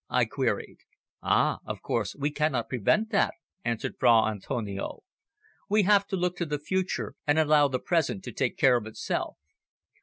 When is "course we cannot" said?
1.83-2.69